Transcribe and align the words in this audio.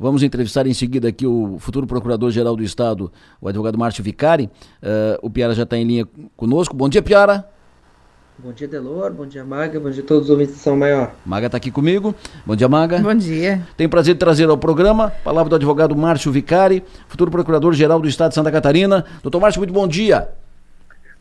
Vamos 0.00 0.22
entrevistar 0.22 0.66
em 0.66 0.72
seguida 0.72 1.08
aqui 1.08 1.26
o 1.26 1.58
futuro 1.58 1.86
Procurador-Geral 1.86 2.56
do 2.56 2.62
Estado, 2.62 3.12
o 3.38 3.46
advogado 3.46 3.76
Márcio 3.76 4.02
Vicari. 4.02 4.46
Uh, 4.82 5.18
o 5.20 5.28
Piara 5.28 5.52
já 5.52 5.64
está 5.64 5.76
em 5.76 5.84
linha 5.84 6.08
conosco. 6.38 6.74
Bom 6.74 6.88
dia, 6.88 7.02
Piara. 7.02 7.46
Bom 8.38 8.50
dia, 8.50 8.66
Delor. 8.66 9.12
Bom 9.12 9.26
dia, 9.26 9.44
Maga. 9.44 9.78
Bom 9.78 9.90
dia 9.90 10.02
a 10.02 10.06
todos 10.06 10.24
os 10.24 10.30
ouvintes 10.30 10.54
de 10.54 10.60
São 10.60 10.74
Maior. 10.74 11.12
Maga 11.26 11.48
está 11.48 11.58
aqui 11.58 11.70
comigo. 11.70 12.14
Bom 12.46 12.56
dia, 12.56 12.66
Maga. 12.66 12.98
Bom 13.00 13.14
dia. 13.14 13.60
Tenho 13.76 13.88
o 13.88 13.90
prazer 13.90 14.14
de 14.14 14.20
trazer 14.20 14.48
ao 14.48 14.56
programa 14.56 15.08
a 15.08 15.10
palavra 15.10 15.50
do 15.50 15.56
advogado 15.56 15.94
Márcio 15.94 16.32
Vicari, 16.32 16.82
futuro 17.06 17.30
Procurador-Geral 17.30 18.00
do 18.00 18.08
Estado 18.08 18.30
de 18.30 18.36
Santa 18.36 18.50
Catarina. 18.50 19.04
Doutor 19.22 19.38
Márcio, 19.38 19.60
muito 19.60 19.74
bom 19.74 19.86
dia. 19.86 20.28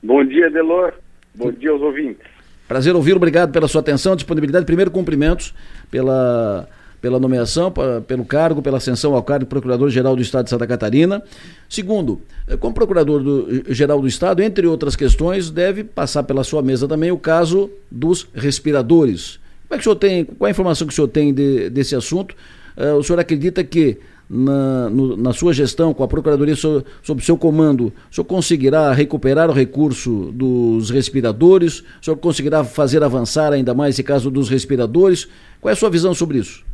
Bom 0.01 0.23
dia, 0.23 0.49
Delor. 0.49 0.93
Bom 1.35 1.51
dia 1.51 1.71
aos 1.71 1.81
ouvintes. 1.81 2.25
Prazer 2.65 2.95
ouvi-lo. 2.95 3.17
Obrigado 3.17 3.51
pela 3.51 3.67
sua 3.67 3.81
atenção, 3.81 4.15
disponibilidade. 4.15 4.65
Primeiro, 4.65 4.89
cumprimentos 4.89 5.53
pela 5.91 6.65
pela 7.01 7.19
nomeação, 7.19 7.71
pelo 8.07 8.25
cargo, 8.25 8.61
pela 8.61 8.77
ascensão 8.77 9.13
ao 9.15 9.23
cargo 9.23 9.45
de 9.45 9.49
Procurador-Geral 9.49 10.15
do 10.15 10.21
Estado 10.21 10.45
de 10.45 10.49
Santa 10.49 10.67
Catarina. 10.67 11.23
Segundo, 11.67 12.21
eh, 12.47 12.57
como 12.57 12.73
Procurador-Geral 12.73 14.01
do 14.01 14.07
Estado, 14.07 14.41
entre 14.41 14.67
outras 14.67 14.95
questões, 14.95 15.49
deve 15.49 15.83
passar 15.83 16.23
pela 16.23 16.43
sua 16.43 16.61
mesa 16.61 16.87
também 16.87 17.11
o 17.11 17.17
caso 17.17 17.69
dos 17.89 18.27
respiradores. 18.33 19.39
Como 19.67 19.75
é 19.75 19.77
que 19.77 19.81
o 19.81 19.83
senhor 19.83 19.95
tem, 19.95 20.25
qual 20.25 20.47
a 20.47 20.51
informação 20.51 20.87
que 20.87 20.93
o 20.93 20.95
senhor 20.95 21.07
tem 21.07 21.33
de, 21.33 21.69
desse 21.69 21.95
assunto? 21.95 22.35
Uh, 22.75 22.95
o 22.97 23.03
senhor 23.03 23.19
acredita 23.19 23.63
que 23.63 23.97
na, 24.29 24.89
no, 24.89 25.17
na 25.17 25.33
sua 25.33 25.53
gestão, 25.53 25.93
com 25.93 26.03
a 26.03 26.07
Procuradoria 26.07 26.55
sob, 26.55 26.85
sob 27.01 27.23
seu 27.23 27.37
comando, 27.37 27.93
o 28.11 28.15
senhor 28.15 28.25
conseguirá 28.25 28.93
recuperar 28.93 29.49
o 29.49 29.53
recurso 29.53 30.31
dos 30.33 30.89
respiradores? 30.89 31.79
O 32.01 32.05
senhor 32.05 32.17
conseguirá 32.17 32.63
fazer 32.63 33.03
avançar 33.03 33.51
ainda 33.53 33.73
mais 33.73 33.95
esse 33.95 34.03
caso 34.03 34.29
dos 34.29 34.49
respiradores? 34.49 35.27
Qual 35.59 35.69
é 35.69 35.73
a 35.73 35.75
sua 35.75 35.89
visão 35.89 36.13
sobre 36.13 36.37
isso? 36.37 36.68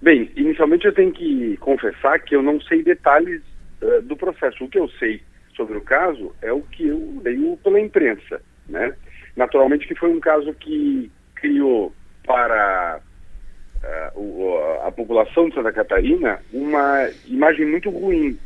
Bem, 0.00 0.30
inicialmente 0.36 0.86
eu 0.86 0.92
tenho 0.92 1.12
que 1.12 1.56
confessar 1.58 2.20
que 2.20 2.36
eu 2.36 2.42
não 2.42 2.60
sei 2.60 2.82
detalhes 2.82 3.42
uh, 3.82 4.02
do 4.02 4.16
processo. 4.16 4.64
O 4.64 4.68
que 4.68 4.78
eu 4.78 4.88
sei 4.90 5.22
sobre 5.54 5.78
o 5.78 5.80
caso 5.80 6.34
é 6.42 6.52
o 6.52 6.60
que 6.60 6.86
eu 6.86 7.20
leio 7.24 7.56
pela 7.62 7.80
imprensa, 7.80 8.40
né? 8.68 8.94
Naturalmente 9.34 9.86
que 9.88 9.94
foi 9.94 10.10
um 10.10 10.20
caso 10.20 10.52
que 10.54 11.10
criou 11.34 11.94
para 12.26 13.00
uh, 14.14 14.86
a 14.86 14.92
população 14.92 15.48
de 15.48 15.54
Santa 15.54 15.72
Catarina 15.72 16.40
uma 16.52 17.08
imagem 17.26 17.66
muito 17.66 17.90
ruim. 17.90 18.38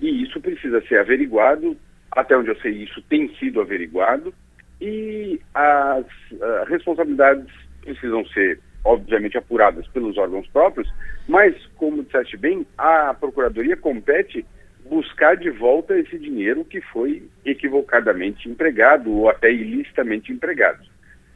E 0.00 0.22
isso 0.22 0.40
precisa 0.40 0.80
ser 0.86 0.98
averiguado, 0.98 1.76
até 2.10 2.36
onde 2.36 2.48
eu 2.48 2.56
sei 2.56 2.72
isso 2.72 3.02
tem 3.02 3.28
sido 3.36 3.60
averiguado, 3.60 4.34
e 4.80 5.40
as 5.54 6.04
uh, 6.32 6.64
responsabilidades 6.66 7.52
precisam 7.82 8.24
ser 8.26 8.58
obviamente 8.84 9.38
apuradas 9.38 9.86
pelos 9.88 10.18
órgãos 10.18 10.46
próprios, 10.48 10.88
mas, 11.26 11.54
como 11.76 12.04
disseste 12.04 12.36
bem, 12.36 12.66
a 12.76 13.14
Procuradoria 13.14 13.76
compete 13.76 14.44
buscar 14.88 15.36
de 15.36 15.50
volta 15.50 15.98
esse 15.98 16.18
dinheiro 16.18 16.64
que 16.64 16.80
foi 16.80 17.26
equivocadamente 17.44 18.48
empregado 18.48 19.10
ou 19.10 19.28
até 19.30 19.50
ilicitamente 19.50 20.30
empregado. 20.30 20.84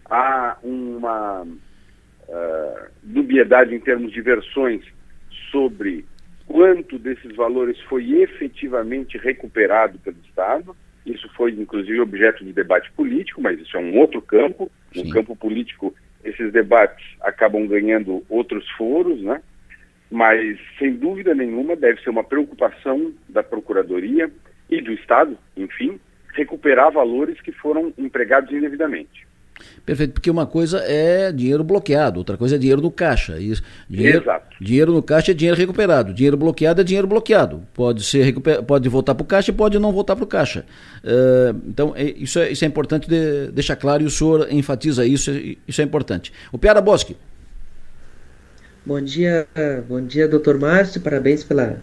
Há 0.04 0.58
uma 0.62 1.42
uh, 1.42 2.88
dubiedade 3.02 3.74
em 3.74 3.80
termos 3.80 4.12
de 4.12 4.20
versões 4.20 4.84
sobre 5.50 6.04
quanto 6.46 6.98
desses 6.98 7.34
valores 7.34 7.78
foi 7.82 8.22
efetivamente 8.22 9.16
recuperado 9.18 9.98
pelo 9.98 10.16
Estado. 10.26 10.76
Isso 11.04 11.28
foi, 11.34 11.52
inclusive, 11.52 12.00
objeto 12.00 12.44
de 12.44 12.52
debate 12.52 12.90
político, 12.92 13.40
mas 13.40 13.58
isso 13.58 13.76
é 13.76 13.80
um 13.80 13.98
outro 13.98 14.20
campo. 14.20 14.70
No 14.94 15.04
Sim. 15.04 15.10
campo 15.10 15.36
político, 15.36 15.94
esses 16.24 16.52
debates 16.52 17.04
acabam 17.20 17.66
ganhando 17.66 18.24
outros 18.28 18.68
foros, 18.70 19.20
né? 19.22 19.40
Mas, 20.10 20.58
sem 20.78 20.94
dúvida 20.94 21.34
nenhuma, 21.34 21.76
deve 21.76 22.00
ser 22.00 22.10
uma 22.10 22.24
preocupação 22.24 23.12
da 23.28 23.42
Procuradoria 23.42 24.30
e 24.70 24.80
do 24.80 24.92
Estado, 24.92 25.36
enfim, 25.56 26.00
recuperar 26.32 26.90
valores 26.90 27.40
que 27.40 27.52
foram 27.52 27.92
empregados 27.98 28.50
indevidamente. 28.50 29.27
Perfeito, 29.84 30.12
porque 30.12 30.30
uma 30.30 30.46
coisa 30.46 30.78
é 30.80 31.32
dinheiro 31.32 31.64
bloqueado, 31.64 32.18
outra 32.18 32.36
coisa 32.36 32.56
é 32.56 32.58
dinheiro 32.58 32.82
no 32.82 32.90
caixa. 32.90 33.38
Isso, 33.38 33.62
dinheiro, 33.88 34.22
Exato. 34.22 34.56
dinheiro 34.60 34.92
no 34.92 35.02
caixa 35.02 35.30
é 35.30 35.34
dinheiro 35.34 35.56
recuperado, 35.56 36.12
dinheiro 36.12 36.36
bloqueado 36.36 36.80
é 36.80 36.84
dinheiro 36.84 37.06
bloqueado. 37.06 37.62
Pode 37.72 38.02
ser 38.04 38.34
pode 38.66 38.88
voltar 38.88 39.14
para 39.14 39.22
o 39.22 39.26
caixa 39.26 39.50
e 39.50 39.54
pode 39.54 39.78
não 39.78 39.92
voltar 39.92 40.14
para 40.14 40.24
o 40.24 40.26
caixa. 40.26 40.64
Uh, 41.02 41.58
então, 41.66 41.92
é, 41.96 42.04
isso, 42.04 42.38
é, 42.38 42.50
isso 42.50 42.64
é 42.64 42.68
importante 42.68 43.08
de, 43.08 43.50
deixar 43.50 43.76
claro 43.76 44.02
e 44.02 44.06
o 44.06 44.10
senhor 44.10 44.46
enfatiza 44.50 45.06
isso, 45.06 45.30
isso 45.66 45.80
é 45.80 45.84
importante. 45.84 46.32
O 46.52 46.58
Piara 46.58 46.80
Bosque. 46.80 47.16
Bom 48.84 49.00
dia, 49.00 49.46
bom 49.86 50.00
dia, 50.00 50.26
doutor 50.26 50.58
Márcio, 50.58 51.00
parabéns 51.00 51.44
pela, 51.44 51.82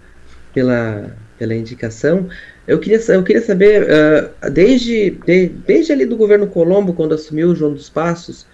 pela, 0.54 1.16
pela 1.38 1.54
indicação. 1.54 2.28
Eu 2.68 2.80
queria, 2.80 3.00
eu 3.10 3.24
queria 3.24 3.42
saber, 3.42 3.84
uh, 3.84 4.50
desde, 4.50 5.12
de, 5.12 5.48
desde 5.50 5.92
ali 5.92 6.06
do 6.06 6.18
governo 6.18 6.48
Colombo, 6.48 6.94
quando 6.94 7.14
assumiu 7.14 7.50
o 7.50 7.56
João 7.56 7.74
dos 7.74 7.90
Passos, 7.90 8.48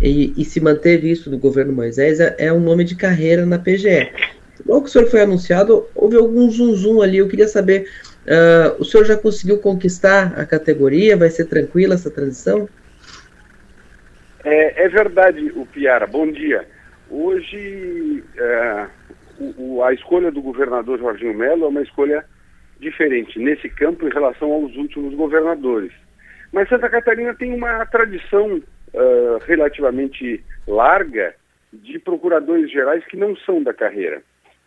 e, 0.00 0.32
e 0.36 0.44
se 0.44 0.60
manteve 0.60 1.10
isso 1.10 1.28
do 1.28 1.36
governo 1.36 1.72
Moisés, 1.72 2.20
é, 2.20 2.34
é, 2.38 2.52
um 2.52 2.60
nome 2.60 2.84
de 2.84 2.96
carreira 2.96 3.44
na 3.44 3.58
PGE. 3.58 4.10
Logo 4.66 4.82
que 4.82 4.88
o 4.88 4.92
senhor 4.92 5.08
foi 5.08 5.20
anunciado, 5.20 5.86
houve 5.94 6.16
algum 6.16 6.50
zum 6.50 6.74
zum 6.74 7.02
ali. 7.02 7.18
Eu 7.18 7.28
queria 7.28 7.48
saber, 7.48 7.88
uh, 8.26 8.80
o 8.80 8.84
senhor 8.84 9.04
já 9.04 9.16
conseguiu 9.16 9.58
conquistar 9.58 10.38
a 10.38 10.44
categoria? 10.46 11.16
Vai 11.16 11.30
ser 11.30 11.44
tranquila 11.44 11.94
essa 11.94 12.10
transição? 12.10 12.68
É, 14.44 14.84
é 14.84 14.88
verdade, 14.88 15.52
o 15.54 15.66
Piara. 15.66 16.06
Bom 16.06 16.30
dia. 16.30 16.66
Hoje, 17.10 18.24
é, 18.36 18.86
o, 19.56 19.82
a 19.82 19.92
escolha 19.92 20.30
do 20.30 20.42
governador 20.42 20.98
Jorginho 20.98 21.34
Melo 21.34 21.64
é 21.64 21.68
uma 21.68 21.82
escolha 21.82 22.24
diferente 22.80 23.38
nesse 23.38 23.68
campo 23.68 24.06
em 24.06 24.12
relação 24.12 24.52
aos 24.52 24.74
últimos 24.76 25.14
governadores. 25.14 25.92
Mas 26.52 26.68
Santa 26.68 26.88
Catarina 26.88 27.34
tem 27.34 27.52
uma 27.52 27.84
tradição 27.86 28.56
uh, 28.56 29.38
relativamente 29.46 30.42
larga 30.66 31.34
de 31.72 31.98
procuradores 31.98 32.70
gerais 32.70 33.04
que 33.06 33.16
não 33.16 33.36
são 33.36 33.62
da 33.62 33.74
carreira. 33.74 34.22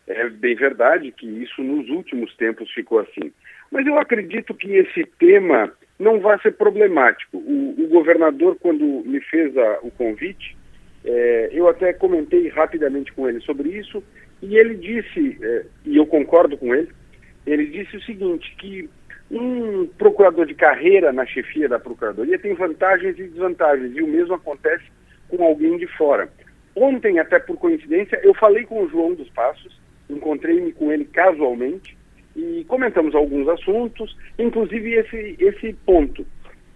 É 0.08 0.30
bem 0.30 0.56
verdade 0.56 1.12
que 1.12 1.26
isso 1.26 1.64
nos 1.64 1.90
últimos 1.90 2.36
tempos 2.36 2.72
ficou 2.72 3.00
assim. 3.00 3.32
Mas 3.72 3.88
eu 3.88 3.98
acredito 3.98 4.54
que 4.54 4.76
esse 4.76 5.06
tema 5.18 5.72
não 5.98 6.20
vai 6.20 6.40
ser 6.42 6.52
problemático. 6.54 7.38
O, 7.38 7.76
o 7.78 7.88
governador, 7.88 8.58
quando 8.60 8.84
me 9.06 9.22
fez 9.22 9.56
a, 9.58 9.80
o 9.82 9.92
convite, 9.92 10.58
é, 11.06 11.50
eu 11.52 11.68
até 11.68 11.94
comentei 11.94 12.50
rapidamente 12.50 13.12
com 13.14 13.28
ele 13.28 13.40
sobre 13.42 13.70
isso 13.70 14.04
e 14.42 14.58
ele 14.58 14.76
disse, 14.76 15.38
é, 15.42 15.66
e 15.86 15.98
eu 15.98 16.06
concordo 16.06 16.58
com 16.58 16.74
ele, 16.76 16.90
ele 17.46 17.66
disse 17.66 17.98
o 17.98 18.02
seguinte, 18.04 18.54
que 18.58 18.90
um 19.30 19.88
procurador 19.98 20.46
de 20.46 20.54
carreira 20.54 21.14
na 21.14 21.26
chefia 21.26 21.70
da 21.70 21.80
procuradoria 21.80 22.38
tem 22.38 22.54
vantagens 22.54 23.18
e 23.18 23.24
desvantagens, 23.24 23.96
e 23.96 24.02
o 24.02 24.08
mesmo 24.08 24.34
acontece 24.34 24.84
com 25.30 25.44
alguém 25.44 25.78
de 25.78 25.88
fora. 25.88 26.30
Ontem, 26.76 27.20
até 27.20 27.40
por 27.40 27.58
coincidência, 27.58 28.20
eu 28.24 28.34
falei 28.34 28.66
com 28.66 28.84
o 28.84 28.90
João 28.90 29.14
dos 29.14 29.30
Passos, 29.30 29.80
encontrei-me 30.10 30.72
com 30.74 30.92
ele 30.92 31.06
casualmente 31.06 31.98
e 32.36 32.66
comentamos 32.68 33.16
alguns 33.16 33.48
assuntos, 33.48 34.16
inclusive 34.38 34.94
esse, 34.94 35.36
esse 35.40 35.74
ponto. 35.86 36.26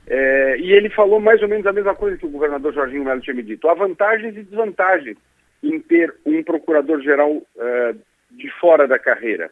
É, 0.07 0.57
e 0.59 0.71
ele 0.71 0.89
falou 0.89 1.19
mais 1.19 1.41
ou 1.41 1.47
menos 1.47 1.65
a 1.65 1.73
mesma 1.73 1.95
coisa 1.95 2.17
que 2.17 2.25
o 2.25 2.29
governador 2.29 2.73
Jorginho 2.73 3.03
Melo 3.03 3.21
tinha 3.21 3.35
me 3.35 3.43
dito. 3.43 3.67
Há 3.67 3.73
vantagens 3.73 4.35
e 4.37 4.43
desvantagens 4.43 5.17
em 5.63 5.79
ter 5.79 6.13
um 6.25 6.43
procurador-geral 6.43 7.41
é, 7.57 7.95
de 8.31 8.49
fora 8.59 8.87
da 8.87 8.99
carreira. 8.99 9.49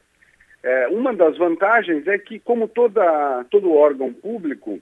É, 0.64 0.88
uma 0.88 1.14
das 1.14 1.38
vantagens 1.38 2.08
é 2.08 2.18
que, 2.18 2.40
como 2.40 2.68
toda, 2.68 3.44
todo 3.52 3.74
órgão 3.74 4.14
público, 4.14 4.80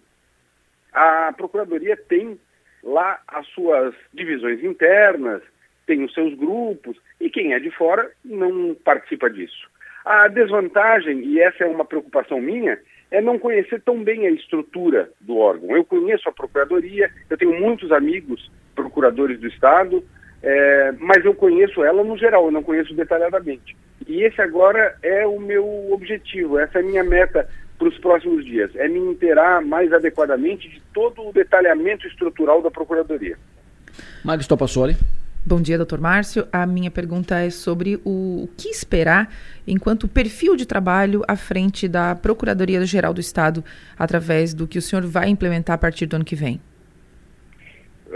a 0.94 1.34
Procuradoria 1.36 1.98
tem 1.98 2.40
lá 2.84 3.20
as 3.28 3.48
suas 3.48 3.96
divisões 4.14 4.64
internas, 4.64 5.42
tem 5.88 6.04
os 6.04 6.14
seus 6.14 6.34
grupos, 6.36 6.98
e 7.20 7.30
quem 7.30 7.54
é 7.54 7.60
de 7.60 7.72
fora 7.72 8.12
não 8.24 8.76
participa 8.76 9.30
disso. 9.30 9.70
A 10.06 10.28
desvantagem, 10.28 11.20
e 11.24 11.40
essa 11.40 11.64
é 11.64 11.68
uma 11.68 11.86
preocupação 11.86 12.40
minha, 12.40 12.80
é 13.10 13.20
não 13.20 13.38
conhecer 13.38 13.82
tão 13.82 14.04
bem 14.04 14.26
a 14.26 14.32
estrutura 14.32 15.10
do 15.20 15.38
órgão. 15.38 15.76
Eu 15.76 15.84
conheço 15.84 16.30
a 16.30 16.32
Procuradoria, 16.32 17.12
eu 17.30 17.38
tenho 17.38 17.60
muitos 17.60 17.92
amigos 17.92 18.52
procuradores 18.76 19.40
do 19.40 19.48
Estado, 19.48 20.04
é, 20.42 20.92
mas 21.00 21.24
eu 21.26 21.36
conheço 21.36 21.84
ela 21.84 22.04
no 22.04 22.18
geral, 22.18 22.46
eu 22.46 22.52
não 22.52 22.64
conheço 22.64 22.94
detalhadamente. 22.94 23.76
E 24.08 24.24
esse 24.24 24.42
agora 24.42 24.96
é 25.02 25.26
o 25.26 25.40
meu 25.40 25.92
objetivo, 25.92 26.60
essa 26.60 26.80
é 26.80 26.82
a 26.82 26.86
minha 26.86 27.04
meta 27.04 27.48
para 27.78 27.88
os 27.88 27.98
próximos 27.98 28.46
dias, 28.46 28.70
é 28.76 28.88
me 28.88 29.00
inteirar 29.00 29.62
mais 29.62 29.92
adequadamente 29.92 30.70
de 30.70 30.82
todo 30.94 31.28
o 31.28 31.34
detalhamento 31.34 32.08
estrutural 32.08 32.62
da 32.62 32.70
Procuradoria. 32.70 33.38
Magis 34.24 34.48
Topassoli. 34.48 34.96
Bom 35.44 35.60
dia, 35.60 35.76
doutor 35.76 36.00
Márcio. 36.00 36.48
A 36.54 36.68
minha 36.68 36.92
pergunta 36.92 37.40
é 37.40 37.50
sobre 37.50 38.00
o, 38.06 38.44
o 38.44 38.50
que 38.56 38.70
esperar 38.70 39.34
enquanto 39.66 40.08
perfil 40.08 40.56
de 40.56 40.68
trabalho 40.68 41.24
à 41.28 41.36
frente 41.36 41.88
da 41.88 42.14
Procuradoria-Geral 42.14 43.12
do 43.12 43.20
Estado, 43.20 43.66
através 43.98 44.54
do 44.54 44.68
que 44.68 44.78
o 44.78 44.82
senhor 44.82 45.04
vai 45.04 45.30
implementar 45.30 45.74
a 45.74 45.80
partir 45.80 46.06
do 46.06 46.16
ano 46.16 46.26
que 46.26 46.36
vem. 46.36 46.62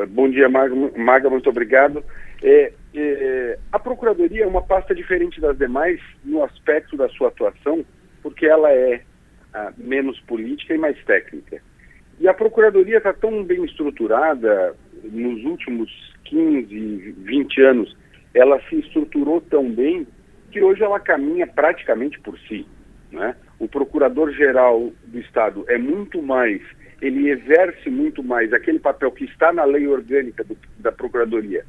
Bom 0.10 0.30
dia, 0.30 0.50
Maga, 0.50 1.30
muito 1.30 1.50
obrigado. 1.50 2.04
É, 2.44 2.74
é, 2.94 3.60
a 3.72 3.80
Procuradoria 3.80 4.44
é 4.44 4.48
uma 4.48 4.62
pasta 4.62 4.94
diferente 4.94 5.40
das 5.40 5.58
demais 5.58 6.00
no 6.24 6.44
aspecto 6.44 6.98
da 6.98 7.08
sua 7.10 7.30
atuação, 7.30 7.86
porque 8.22 8.46
ela 8.46 8.72
é 8.72 9.02
ah, 9.54 9.72
menos 9.78 10.20
política 10.22 10.74
e 10.74 10.78
mais 10.78 11.02
técnica. 11.06 11.62
E 12.20 12.28
a 12.28 12.34
Procuradoria 12.34 12.98
está 12.98 13.14
tão 13.14 13.44
bem 13.44 13.64
estruturada, 13.66 14.76
nos 15.04 15.44
últimos 15.44 15.90
15, 16.26 17.16
20 17.20 17.62
anos, 17.62 17.98
ela 18.34 18.60
se 18.70 18.80
estruturou 18.80 19.42
tão 19.42 19.70
bem 19.70 20.08
que 20.52 20.62
hoje 20.62 20.84
ela 20.84 21.00
caminha 21.00 21.48
praticamente 21.48 22.20
por 22.20 22.38
si. 22.40 22.66
Né? 23.12 23.36
O 23.60 23.68
Procurador-Geral 23.68 24.92
do 25.06 25.20
Estado 25.20 25.66
é 25.68 25.78
muito 25.78 26.22
mais, 26.22 26.62
ele 27.02 27.30
exerce 27.30 27.90
muito 27.90 28.24
mais 28.24 28.54
aquele 28.54 28.80
papel 28.80 29.12
que 29.12 29.26
está 29.26 29.52
na 29.52 29.64
lei 29.64 29.88
orgânica 29.88 30.44
do, 30.44 30.58
da 30.80 30.92
Procuradoria, 30.92 31.66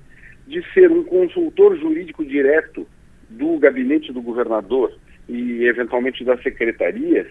de 0.46 0.62
ser 0.72 0.90
um 0.90 1.02
consultor 1.02 1.76
jurídico 1.76 2.24
direto 2.24 2.86
do 3.28 3.58
gabinete 3.58 4.12
do 4.12 4.22
governador 4.22 4.92
e, 5.28 5.64
eventualmente, 5.64 6.24
das 6.24 6.40
secretarias, 6.42 7.26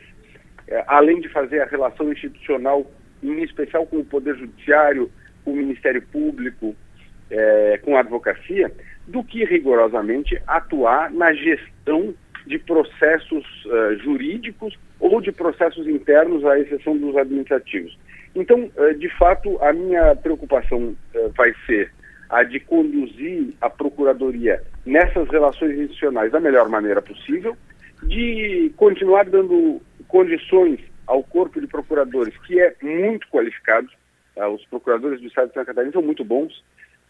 é, 0.68 0.84
além 0.88 1.22
de 1.22 1.30
fazer 1.30 1.62
a 1.62 1.66
relação 1.66 2.12
institucional, 2.12 2.90
em 3.24 3.44
especial 3.44 3.86
com 3.86 4.00
o 4.00 4.06
Poder 4.06 4.36
Judiciário, 4.36 5.10
com 5.44 5.52
o 5.52 5.56
Ministério 5.56 6.02
Público, 6.02 6.76
é, 7.30 7.80
com 7.84 7.96
a 7.96 8.02
advocacia, 8.02 8.72
do 9.08 9.24
que 9.24 9.46
rigorosamente 9.46 10.40
atuar 10.46 11.12
na 11.12 11.34
gestão 11.34 12.14
de 12.46 12.60
processos 12.60 13.46
uh, 13.66 13.98
jurídicos 14.04 14.78
ou 15.00 15.20
de 15.20 15.32
processos 15.32 15.88
internos, 15.88 16.46
à 16.46 16.60
exceção 16.60 16.98
dos 16.98 17.18
administrativos. 17.18 17.98
Então, 18.36 18.72
uh, 18.78 18.94
de 18.96 19.10
fato, 19.18 19.58
a 19.62 19.74
minha 19.74 20.16
preocupação 20.16 20.96
uh, 21.16 21.30
vai 21.36 21.54
ser 21.66 21.92
a 22.30 22.44
de 22.44 22.60
conduzir 22.60 23.54
a 23.62 23.70
Procuradoria 23.70 24.62
nessas 24.86 25.28
relações 25.30 25.78
institucionais 25.78 26.32
da 26.32 26.40
melhor 26.40 26.70
maneira 26.70 27.02
possível, 27.02 27.56
de 28.04 28.72
continuar 28.76 29.26
dando 29.26 29.82
condições 30.08 30.80
ao 31.08 31.24
corpo 31.24 31.62
de 31.62 31.68
procuradores, 31.68 32.36
que 32.46 32.60
é 32.60 32.76
muito 32.82 33.28
qualificado, 33.30 33.88
os 34.54 34.66
procuradores 34.66 35.22
do 35.22 35.28
Estado 35.28 35.48
de 35.48 35.54
Santa 35.54 35.68
Catarina 35.68 35.94
são 35.94 36.02
muito 36.02 36.26
bons, 36.26 36.64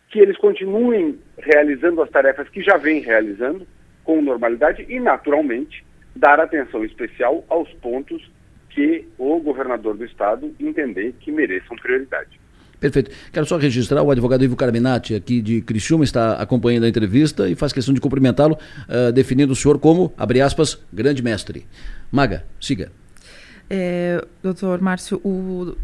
que 0.09 0.19
eles 0.19 0.37
continuem 0.37 1.17
realizando 1.37 2.01
as 2.01 2.09
tarefas 2.09 2.47
que 2.49 2.61
já 2.61 2.77
vêm 2.77 2.99
realizando 2.99 3.65
com 4.05 4.21
normalidade 4.21 4.85
e, 4.87 4.99
naturalmente, 4.99 5.83
dar 6.15 6.39
atenção 6.39 6.85
especial 6.85 7.43
aos 7.49 7.69
pontos 7.73 8.31
que 8.69 9.05
o 9.17 9.39
governador 9.39 9.97
do 9.97 10.05
estado 10.05 10.53
entender 10.59 11.13
que 11.19 11.31
mereçam 11.31 11.75
prioridade. 11.75 12.39
Perfeito. 12.79 13.09
Quero 13.31 13.45
só 13.45 13.57
registrar 13.57 14.03
o 14.03 14.11
advogado 14.11 14.43
Ivo 14.43 14.55
Carminati, 14.55 15.15
aqui 15.15 15.41
de 15.41 15.61
Criciúma, 15.61 16.03
está 16.03 16.33
acompanhando 16.33 16.83
a 16.83 16.89
entrevista 16.89 17.49
e 17.49 17.55
faz 17.55 17.73
questão 17.73 17.93
de 17.93 18.01
cumprimentá-lo, 18.01 18.55
uh, 18.55 19.11
definindo 19.11 19.53
o 19.53 19.55
senhor 19.55 19.79
como, 19.79 20.13
abre 20.17 20.41
aspas, 20.41 20.83
grande 20.91 21.23
mestre. 21.23 21.65
Maga, 22.11 22.45
siga. 22.59 22.91
É, 23.69 24.23
doutor 24.43 24.81
Márcio, 24.81 25.19
o 25.23 25.75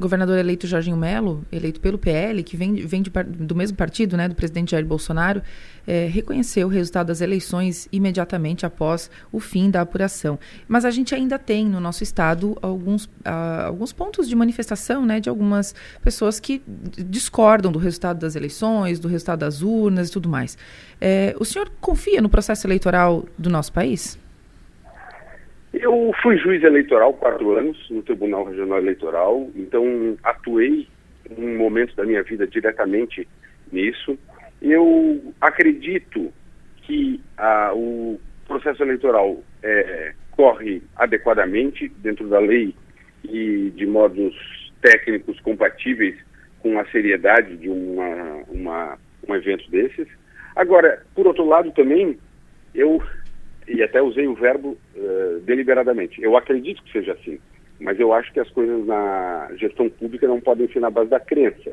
governador 0.00 0.38
eleito 0.38 0.66
Jorginho 0.66 0.96
Melo, 0.96 1.44
eleito 1.52 1.80
pelo 1.80 1.98
PL, 1.98 2.42
que 2.42 2.56
vem, 2.56 2.74
vem 2.86 3.02
de, 3.02 3.10
do 3.10 3.54
mesmo 3.54 3.76
partido, 3.76 4.16
né, 4.16 4.28
do 4.28 4.34
presidente 4.34 4.72
Jair 4.72 4.84
Bolsonaro, 4.84 5.42
é, 5.86 6.06
reconheceu 6.06 6.66
o 6.66 6.70
resultado 6.70 7.08
das 7.08 7.20
eleições 7.20 7.88
imediatamente 7.92 8.64
após 8.66 9.10
o 9.30 9.38
fim 9.38 9.70
da 9.70 9.80
apuração. 9.80 10.38
Mas 10.66 10.84
a 10.84 10.90
gente 10.90 11.14
ainda 11.14 11.38
tem 11.38 11.66
no 11.66 11.80
nosso 11.80 12.02
estado 12.02 12.56
alguns, 12.62 13.04
uh, 13.04 13.66
alguns 13.66 13.92
pontos 13.92 14.28
de 14.28 14.34
manifestação 14.34 15.04
né, 15.04 15.20
de 15.20 15.28
algumas 15.28 15.74
pessoas 16.02 16.40
que 16.40 16.62
discordam 17.08 17.70
do 17.70 17.78
resultado 17.78 18.18
das 18.18 18.34
eleições, 18.34 18.98
do 18.98 19.08
resultado 19.08 19.40
das 19.40 19.62
urnas 19.62 20.08
e 20.08 20.12
tudo 20.12 20.28
mais. 20.28 20.56
É, 21.00 21.34
o 21.38 21.44
senhor 21.44 21.70
confia 21.80 22.20
no 22.20 22.28
processo 22.28 22.66
eleitoral 22.66 23.24
do 23.38 23.50
nosso 23.50 23.72
país? 23.72 24.18
Eu 25.82 26.12
fui 26.22 26.36
juiz 26.36 26.62
eleitoral 26.62 27.14
quatro 27.14 27.56
anos 27.56 27.88
no 27.88 28.02
Tribunal 28.02 28.44
Regional 28.44 28.80
Eleitoral, 28.80 29.48
então 29.56 30.14
atuei 30.22 30.86
um 31.38 31.56
momento 31.56 31.96
da 31.96 32.04
minha 32.04 32.22
vida 32.22 32.46
diretamente 32.46 33.26
nisso. 33.72 34.18
Eu 34.60 35.32
acredito 35.40 36.30
que 36.82 37.18
o 37.72 38.20
processo 38.46 38.82
eleitoral 38.82 39.42
é, 39.62 40.12
corre 40.32 40.82
adequadamente 40.96 41.88
dentro 42.02 42.28
da 42.28 42.38
lei 42.38 42.74
e 43.24 43.72
de 43.74 43.86
modos 43.86 44.34
técnicos 44.82 45.40
compatíveis 45.40 46.14
com 46.58 46.78
a 46.78 46.84
seriedade 46.90 47.56
de 47.56 47.70
uma, 47.70 48.42
uma, 48.50 48.98
um 49.26 49.34
evento 49.34 49.70
desses. 49.70 50.08
Agora, 50.54 51.02
por 51.14 51.26
outro 51.26 51.46
lado 51.46 51.72
também, 51.72 52.18
eu 52.74 53.02
e 53.70 53.82
até 53.82 54.02
usei 54.02 54.26
o 54.26 54.34
verbo 54.34 54.76
uh, 54.96 55.40
deliberadamente. 55.40 56.20
Eu 56.20 56.36
acredito 56.36 56.82
que 56.82 56.92
seja 56.92 57.12
assim, 57.12 57.38
mas 57.78 57.98
eu 58.00 58.12
acho 58.12 58.32
que 58.32 58.40
as 58.40 58.50
coisas 58.50 58.84
na 58.84 59.48
gestão 59.56 59.88
pública 59.88 60.26
não 60.26 60.40
podem 60.40 60.68
ser 60.68 60.80
na 60.80 60.90
base 60.90 61.08
da 61.08 61.20
crença. 61.20 61.72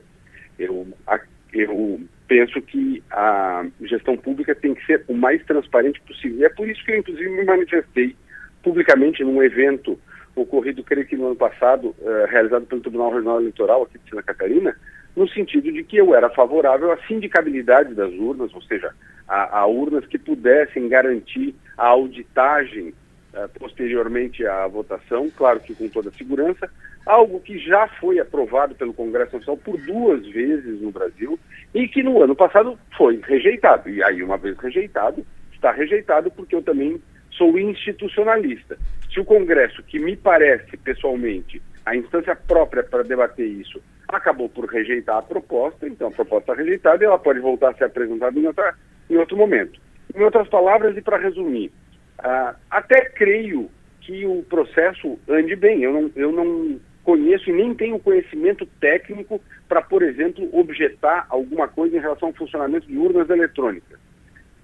Eu, 0.60 0.88
a, 1.08 1.20
eu 1.54 2.00
penso 2.28 2.62
que 2.62 3.04
a 3.10 3.66
gestão 3.82 4.16
pública 4.16 4.54
tem 4.54 4.76
que 4.76 4.86
ser 4.86 5.04
o 5.08 5.14
mais 5.14 5.44
transparente 5.46 6.00
possível. 6.02 6.40
E 6.40 6.46
é 6.46 6.50
por 6.50 6.70
isso 6.70 6.84
que 6.86 6.92
eu, 6.92 6.98
inclusive, 6.98 7.30
me 7.30 7.44
manifestei 7.44 8.16
publicamente 8.62 9.24
num 9.24 9.42
evento 9.42 10.00
ocorrido, 10.36 10.84
creio 10.84 11.08
que 11.08 11.18
no 11.18 11.28
ano 11.28 11.36
passado, 11.36 11.96
uh, 12.00 12.28
realizado 12.30 12.68
pelo 12.68 12.82
Tribunal 12.82 13.12
Regional 13.12 13.40
Eleitoral 13.42 13.84
aqui 13.84 13.98
de 13.98 14.10
Santa 14.10 14.22
Catarina, 14.22 14.76
no 15.16 15.28
sentido 15.30 15.72
de 15.72 15.84
que 15.84 15.98
eu 15.98 16.14
era 16.14 16.30
favorável 16.30 16.92
à 16.92 16.98
sindicabilidade 17.08 17.96
das 17.96 18.14
urnas, 18.14 18.54
ou 18.54 18.62
seja, 18.62 18.94
a, 19.28 19.60
a 19.60 19.66
urnas 19.66 20.06
que 20.06 20.18
pudessem 20.18 20.88
garantir 20.88 21.56
a 21.78 21.88
auditagem 21.88 22.94
uh, 23.34 23.50
posteriormente 23.60 24.46
à 24.46 24.68
votação, 24.68 25.30
claro 25.36 25.60
que 25.60 25.76
com 25.76 25.90
toda 25.90 26.10
a 26.10 26.14
segurança, 26.14 26.70
algo 27.06 27.40
que 27.40 27.58
já 27.58 27.88
foi 27.88 28.20
aprovado 28.20 28.76
pelo 28.76 28.94
Congresso 28.94 29.38
Nacional 29.38 29.58
por 29.58 29.78
duas 29.78 30.26
vezes 30.28 30.82
no 30.82 30.92
Brasil 30.92 31.40
e 31.74 31.88
que 31.88 32.04
no 32.04 32.22
ano 32.22 32.36
passado 32.36 32.78
foi 32.98 33.22
rejeitado. 33.24 33.90
E 33.90 34.04
aí, 34.04 34.22
uma 34.22 34.38
vez 34.38 34.58
rejeitado, 34.58 35.26
está 35.54 35.72
rejeitado 35.72 36.30
porque 36.30 36.56
eu 36.56 36.62
também 36.62 37.02
sou 37.32 37.58
institucionalista. 37.58 38.78
Se 39.12 39.20
o 39.20 39.26
Congresso, 39.26 39.82
que 39.84 40.00
me 40.00 40.16
parece 40.16 40.76
pessoalmente 40.78 41.62
a 41.86 41.96
instância 41.96 42.36
própria 42.36 42.84
para 42.84 43.04
debater 43.04 43.48
isso, 43.48 43.82
acabou 44.08 44.48
por 44.48 44.66
rejeitar 44.66 45.18
a 45.18 45.22
proposta, 45.22 45.88
então 45.88 46.08
a 46.08 46.12
proposta 46.12 46.52
está 46.52 46.64
rejeitada 46.64 47.04
e 47.04 47.08
ela 47.08 47.20
pode 47.20 47.40
voltar 47.40 47.72
a 47.72 47.74
ser 47.74 47.86
apresentada 47.86 48.40
em, 48.40 48.46
outra, 48.46 48.74
em 49.10 49.18
outro 49.18 49.36
momento. 49.36 49.80
Em 50.16 50.24
outras 50.24 50.48
palavras, 50.48 50.96
e 50.96 51.02
para 51.02 51.18
resumir, 51.18 51.72
uh, 52.20 52.56
até 52.70 53.10
creio 53.10 53.70
que 54.02 54.26
o 54.26 54.42
processo 54.44 55.20
ande 55.28 55.56
bem. 55.56 55.84
Eu 55.84 55.94
não, 55.94 56.12
eu 56.16 56.32
não 56.32 56.80
conheço 57.04 57.50
e 57.50 57.54
nem 57.54 57.76
tenho 57.76 58.00
conhecimento 58.00 58.66
técnico 58.80 59.42
para, 59.68 59.82
por 59.82 60.02
exemplo, 60.02 60.48
objetar 60.54 61.26
alguma 61.30 61.68
coisa 61.68 61.98
em 61.98 62.02
relação 62.02 62.30
ao 62.30 62.34
funcionamento 62.34 62.88
de 62.88 62.98
urnas 62.98 63.30
eletrônicas. 63.30 64.00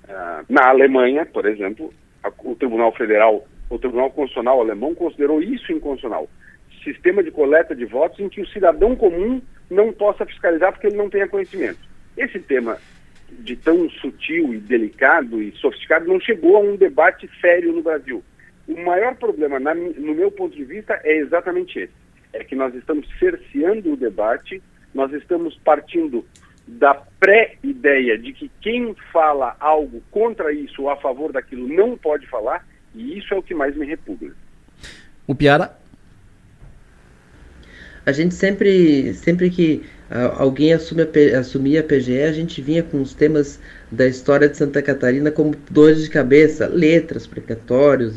Uh, 0.06 0.46
na 0.48 0.70
Alemanha, 0.70 1.26
por 1.26 1.46
exemplo, 1.46 1.94
a, 2.24 2.32
o 2.44 2.56
Tribunal 2.56 2.94
Federal, 2.94 3.46
o 3.70 3.78
Tribunal 3.78 4.10
Constitucional 4.12 4.62
alemão 4.62 4.96
considerou 4.96 5.42
isso 5.42 5.72
inconstitucional 5.72 6.30
sistema 6.84 7.24
de 7.24 7.32
coleta 7.32 7.76
de 7.76 7.86
votos 7.86 8.20
em 8.20 8.30
que 8.30 8.42
o 8.42 8.48
cidadão 8.48 8.96
comum 8.96 9.42
não 9.70 9.92
possa 9.92 10.26
fiscalizar 10.26 10.72
porque 10.72 10.88
ele 10.88 10.98
não 10.98 11.10
tenha 11.10 11.28
conhecimento. 11.28 11.80
Esse 12.18 12.40
tema 12.40 12.78
de 13.40 13.56
tão 13.56 13.90
sutil 13.90 14.54
e 14.54 14.58
delicado 14.58 15.42
e 15.42 15.52
sofisticado 15.54 16.08
não 16.08 16.20
chegou 16.20 16.58
a 16.58 16.60
um 16.60 16.76
debate 16.76 17.30
sério 17.42 17.74
no 17.74 17.82
Brasil. 17.82 18.24
O 18.68 18.80
maior 18.84 19.16
problema, 19.16 19.60
na, 19.60 19.74
no 19.74 20.14
meu 20.14 20.32
ponto 20.32 20.56
de 20.56 20.64
vista, 20.64 21.00
é 21.04 21.18
exatamente 21.18 21.80
esse. 21.80 21.94
É 22.32 22.44
que 22.44 22.56
nós 22.56 22.74
estamos 22.76 23.08
cerceando 23.20 23.94
o 23.94 23.98
debate, 23.98 24.62
nós 24.94 25.12
estamos 25.14 25.58
partindo 25.64 26.26
da 26.66 26.94
pré-ideia 27.20 28.18
de 28.18 28.32
que 28.32 28.50
quem 28.62 28.96
fala 29.12 29.56
algo 29.60 30.02
contra 30.10 30.54
isso 30.54 30.84
ou 30.84 30.90
a 30.90 30.96
favor 30.96 31.32
daquilo 31.32 31.68
não 31.68 31.98
pode 31.98 32.26
falar, 32.28 32.66
e 32.96 33.18
isso 33.18 33.34
é 33.34 33.38
o 33.38 33.44
que 33.44 33.54
mais 33.54 33.76
me 33.76 33.86
repugna. 33.86 34.34
O 35.28 35.36
Piara 35.36 35.78
a 38.06 38.12
gente 38.12 38.36
sempre, 38.36 39.14
sempre 39.14 39.50
que 39.50 39.82
alguém 40.38 40.74
assume 40.74 41.02
a, 41.02 41.40
assumia 41.40 41.80
a 41.80 41.84
PGE, 41.84 42.22
a 42.22 42.32
gente 42.32 42.62
vinha 42.62 42.84
com 42.84 43.02
os 43.02 43.14
temas 43.14 43.60
da 43.92 44.06
história 44.06 44.48
de 44.48 44.56
Santa 44.58 44.82
Catarina 44.82 45.32
como 45.32 45.56
dores 45.72 46.04
de 46.04 46.10
cabeça, 46.10 46.68
letras, 46.68 47.26
precatórios, 47.26 48.16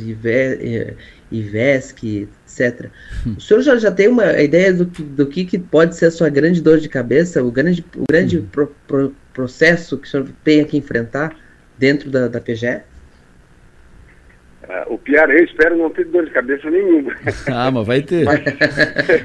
IVESC, 1.31 2.29
etc. 2.47 2.91
Hum. 3.27 3.35
O 3.39 3.41
senhor 3.41 3.63
já, 3.63 3.77
já 3.77 3.91
tem 3.91 4.09
uma 4.09 4.41
ideia 4.41 4.73
do, 4.73 4.85
do 4.85 5.27
que, 5.27 5.45
que 5.45 5.59
pode 5.59 5.97
ser 5.97 6.07
a 6.07 6.11
sua 6.11 6.29
grande 6.29 6.61
dor 6.61 6.79
de 6.79 6.89
cabeça, 6.89 7.43
o 7.43 7.51
grande, 7.51 7.85
o 7.97 8.05
grande 8.11 8.39
hum. 8.39 8.47
pro, 8.51 8.75
pro, 8.87 9.15
processo 9.33 9.99
que 9.99 10.09
o 10.09 10.11
senhor 10.11 10.29
tem 10.43 10.65
que 10.65 10.79
enfrentar 10.79 11.37
dentro 11.79 12.11
da, 12.11 12.27
da 12.27 12.41
PGE? 12.41 12.81
Uh, 14.69 14.95
o 14.95 15.01
eu 15.07 15.45
espero 15.45 15.77
não 15.77 15.91
ter 15.91 16.05
dor 16.07 16.25
de 16.25 16.33
cabeça 16.33 16.69
nenhuma. 16.69 17.15
Ah, 17.47 17.71
mas 17.71 17.87
vai 17.87 18.03
ter. 18.03 18.27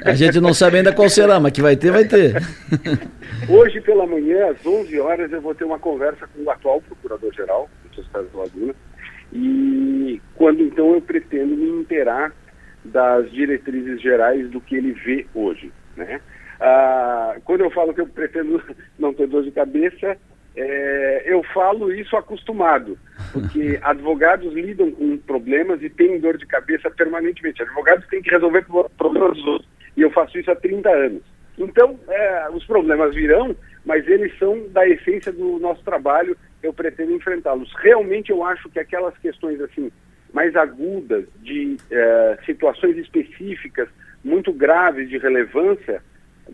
A 0.06 0.14
gente 0.14 0.40
não 0.40 0.54
sabe 0.54 0.78
ainda 0.78 0.94
qual 0.94 1.10
será, 1.10 1.40
mas 1.40 1.52
que 1.52 1.64
vai 1.64 1.76
ter, 1.76 1.92
vai 1.92 2.06
ter. 2.06 2.36
Hoje 3.50 3.82
pela 3.82 4.06
manhã, 4.06 4.52
às 4.52 4.64
11 4.64 5.00
horas, 5.00 5.32
eu 5.32 5.42
vou 5.42 5.56
ter 5.56 5.64
uma 5.64 5.80
conversa 5.80 6.28
com 6.28 6.44
o 6.44 6.50
atual 6.52 6.80
procurador-geral 6.82 7.68
do 7.96 8.02
Estado 8.02 8.28
de 8.30 8.38
Laguna. 8.38 8.76
E 9.34 10.22
quando 10.36 10.62
então 10.62 10.94
eu 10.94 11.02
pretendo 11.02 11.56
me 11.56 11.82
inteirar 11.82 12.32
das 12.86 13.32
diretrizes 13.32 14.00
gerais 14.00 14.48
do 14.50 14.62
que 14.62 14.76
ele 14.76 14.92
vê 14.92 15.26
hoje. 15.34 15.72
Né? 15.98 16.22
Ah, 16.60 17.36
quando 17.44 17.62
eu 17.62 17.72
falo 17.72 17.94
que 17.94 18.02
eu 18.02 18.08
pretendo 18.08 18.62
não 19.00 19.12
ter 19.14 19.28
dor 19.28 19.44
de 19.44 19.52
cabeça, 19.52 20.18
é, 20.56 21.24
eu 21.26 21.44
falo 21.54 21.94
isso 21.94 22.16
acostumado, 22.18 22.98
porque 23.32 23.80
advogados 23.84 24.54
lidam 24.54 24.92
com 24.92 25.18
problemas 25.18 25.82
e 25.82 25.90
têm 25.90 26.20
dor 26.20 26.38
de 26.38 26.46
cabeça 26.46 26.90
permanentemente. 26.90 27.62
Advogados 27.62 28.06
têm 28.08 28.22
que 28.22 28.30
resolver 28.30 28.66
problemas 28.98 29.38
dos 29.38 29.46
outros, 29.46 29.70
e 29.96 30.02
eu 30.02 30.12
faço 30.12 30.38
isso 30.38 30.52
há 30.52 30.56
30 30.56 30.90
anos. 30.90 31.24
Então, 31.58 32.00
é, 32.08 32.50
os 32.52 32.66
problemas 32.66 33.14
virão, 33.14 33.56
mas 33.86 34.08
eles 34.08 34.38
são 34.38 34.68
da 34.70 34.88
essência 34.88 35.32
do 35.32 35.60
nosso 35.60 35.84
trabalho, 35.84 36.36
eu 36.62 36.74
pretendo 36.74 37.14
enfrentá-los. 37.14 37.72
Realmente 37.82 38.32
eu 38.32 38.44
acho 38.44 38.70
que 38.70 38.80
aquelas 38.80 39.18
questões 39.18 39.60
assim 39.62 39.92
mais 40.34 40.56
agudas, 40.56 41.26
de 41.42 41.76
é, 41.92 42.38
situações 42.46 42.98
específicas, 42.98 43.90
muito 44.24 44.54
graves 44.54 45.10
de 45.10 45.18
relevância, 45.18 46.02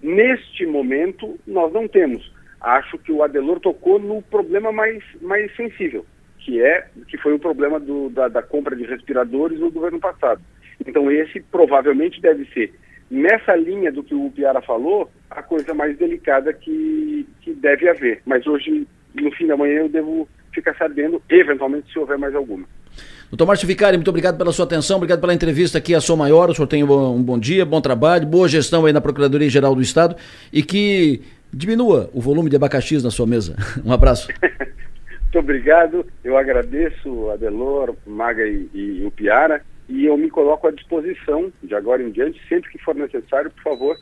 neste 0.02 0.66
momento 0.66 1.40
nós 1.46 1.72
não 1.72 1.88
temos 1.88 2.32
acho 2.62 2.98
que 2.98 3.12
o 3.12 3.24
Adelor 3.24 3.60
tocou 3.60 4.00
no 4.00 4.22
problema 4.22 4.72
mais, 4.72 5.04
mais 5.22 5.54
sensível, 5.56 6.06
que 6.40 6.62
é 6.62 6.88
que 7.08 7.18
foi 7.18 7.34
o 7.34 7.40
problema 7.40 7.80
do, 7.80 8.10
da, 8.10 8.28
da 8.28 8.42
compra 8.42 8.76
de 8.76 8.84
respiradores 8.84 9.60
no 9.60 9.72
governo 9.72 10.00
passado. 10.00 10.42
Então 10.86 11.12
esse 11.12 11.40
provavelmente 11.42 12.22
deve 12.22 12.46
ser, 12.54 12.74
nessa 13.10 13.56
linha 13.56 13.92
do 13.92 14.04
que 14.04 14.14
o 14.16 14.30
Piara 14.32 14.62
falou, 14.62 15.10
a 15.30 15.42
coisa 15.42 15.74
mais 15.74 15.98
delicada 15.98 16.54
que, 16.54 17.28
que 17.42 17.54
deve 17.54 17.90
haver. 17.90 18.22
Mas 18.26 18.46
hoje, 18.46 18.88
no 19.14 19.32
fim 19.32 19.48
da 19.48 19.58
manhã, 19.58 19.82
eu 19.82 19.90
devo 19.90 20.28
ficar 20.54 20.76
sabendo, 20.76 21.22
eventualmente, 21.30 21.92
se 21.92 22.00
houver 22.00 22.18
mais 22.18 22.34
alguma. 22.36 22.66
Doutor 23.30 23.46
Márcio 23.46 23.68
Vicari, 23.68 23.98
muito 23.98 24.08
obrigado 24.08 24.38
pela 24.38 24.54
sua 24.54 24.64
atenção, 24.64 24.98
obrigado 24.98 25.20
pela 25.20 25.34
entrevista 25.34 25.78
aqui 25.78 25.94
a 25.94 26.00
Som 26.00 26.16
Maior. 26.16 26.50
O 26.50 26.56
senhor 26.56 26.68
tem 26.68 26.84
um 26.84 27.22
bom 27.22 27.38
dia, 27.38 27.66
bom 27.66 27.82
trabalho, 27.82 28.26
boa 28.26 28.48
gestão 28.48 28.86
aí 28.86 28.94
na 28.94 29.02
Procuradoria-Geral 29.02 29.76
do 29.76 29.82
Estado 29.82 30.16
e 30.52 30.64
que 30.64 31.22
diminua 31.58 32.10
o 32.14 32.22
volume 32.22 32.50
de 32.50 32.56
abacaxis 32.56 33.04
na 33.04 33.12
sua 33.12 33.26
mesa. 33.26 33.56
Um 33.84 33.92
abraço. 33.92 34.28
Muito 35.24 35.40
obrigado. 35.40 36.06
Eu 36.24 36.38
agradeço 36.38 37.30
a 37.32 37.36
Delor, 37.36 37.96
Maga 38.06 38.48
e, 38.48 38.70
e, 38.74 39.06
o 39.06 39.12
Piara 39.12 39.62
e 39.90 40.06
eu 40.06 40.18
me 40.18 40.30
coloco 40.30 40.68
à 40.68 40.72
disposição 40.72 41.52
de 41.64 41.74
agora 41.74 42.04
em 42.04 42.12
diante, 42.12 42.40
sempre 42.48 42.70
que 42.70 42.78
for 42.78 42.96
necessário, 42.96 43.52
por 43.52 43.64
favor. 43.64 43.96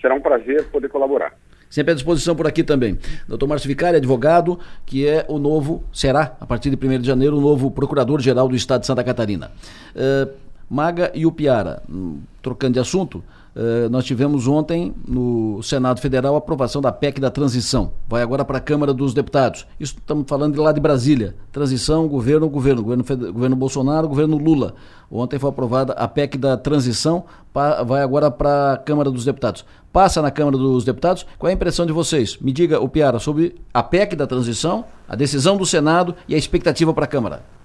Será 0.00 0.14
um 0.14 0.20
prazer 0.20 0.64
poder 0.66 0.88
colaborar. 0.88 1.34
Sempre 1.68 1.92
à 1.92 1.94
disposição 1.94 2.34
por 2.34 2.46
aqui 2.46 2.62
também. 2.62 2.98
Doutor 3.26 3.46
Márcio 3.46 3.68
Vicari, 3.68 3.96
advogado, 3.96 4.58
que 4.86 5.06
é 5.06 5.24
o 5.28 5.38
novo, 5.38 5.84
será, 5.92 6.36
a 6.40 6.46
partir 6.46 6.70
de 6.70 6.86
1 6.86 7.00
de 7.00 7.06
janeiro, 7.06 7.36
o 7.36 7.40
novo 7.40 7.70
Procurador-Geral 7.70 8.48
do 8.48 8.56
Estado 8.56 8.80
de 8.80 8.86
Santa 8.86 9.04
Catarina. 9.04 9.50
Uh, 9.94 10.32
Maga 10.70 11.10
e 11.14 11.26
o 11.26 11.32
Piara, 11.32 11.82
hum, 11.88 12.20
trocando 12.42 12.74
de 12.74 12.80
assunto, 12.80 13.22
Uh, 13.54 13.88
nós 13.90 14.04
tivemos 14.04 14.46
ontem 14.46 14.94
no 15.06 15.62
Senado 15.62 16.00
Federal 16.00 16.34
a 16.34 16.38
aprovação 16.38 16.80
da 16.80 16.92
PEC 16.92 17.20
da 17.20 17.30
transição. 17.30 17.92
Vai 18.08 18.22
agora 18.22 18.44
para 18.44 18.58
a 18.58 18.60
Câmara 18.60 18.94
dos 18.94 19.12
Deputados. 19.12 19.66
Isso 19.80 19.96
estamos 19.98 20.24
falando 20.28 20.54
de 20.54 20.60
lá 20.60 20.72
de 20.72 20.80
Brasília. 20.80 21.34
Transição, 21.50 22.06
governo, 22.06 22.48
governo. 22.48 22.82
Governo, 22.82 23.32
governo 23.32 23.56
Bolsonaro, 23.56 24.08
governo 24.08 24.38
Lula. 24.38 24.74
Ontem 25.10 25.38
foi 25.38 25.48
aprovada 25.48 25.94
a 25.94 26.06
PEC 26.06 26.36
da 26.36 26.56
transição, 26.56 27.24
vai 27.52 28.02
agora 28.02 28.30
para 28.30 28.74
a 28.74 28.76
Câmara 28.76 29.10
dos 29.10 29.24
Deputados. 29.24 29.64
Passa 29.90 30.20
na 30.20 30.30
Câmara 30.30 30.56
dos 30.56 30.84
Deputados. 30.84 31.24
Qual 31.38 31.48
é 31.48 31.52
a 31.52 31.56
impressão 31.56 31.86
de 31.86 31.92
vocês? 31.92 32.36
Me 32.40 32.52
diga, 32.52 32.78
o 32.78 32.88
Piara, 32.88 33.18
sobre 33.18 33.56
a 33.72 33.82
PEC 33.82 34.14
da 34.14 34.26
transição, 34.26 34.84
a 35.08 35.16
decisão 35.16 35.56
do 35.56 35.64
Senado 35.64 36.14
e 36.28 36.34
a 36.34 36.38
expectativa 36.38 36.92
para 36.92 37.04
a 37.04 37.08
Câmara. 37.08 37.57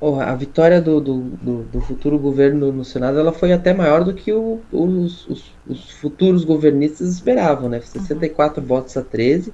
Oh, 0.00 0.20
a 0.20 0.32
vitória 0.36 0.80
do, 0.80 1.00
do, 1.00 1.20
do, 1.20 1.62
do, 1.64 1.80
futuro 1.80 2.16
governo 2.20 2.70
no 2.70 2.84
Senado 2.84 3.18
ela 3.18 3.32
foi 3.32 3.52
até 3.52 3.74
maior 3.74 4.04
do 4.04 4.14
que 4.14 4.32
o, 4.32 4.60
os, 4.70 5.26
os, 5.26 5.52
os, 5.66 5.90
futuros 5.90 6.44
governistas 6.44 7.08
esperavam, 7.08 7.68
né? 7.68 7.80
64 7.80 8.60
uhum. 8.60 8.66
votos 8.68 8.96
a 8.96 9.02
13, 9.02 9.52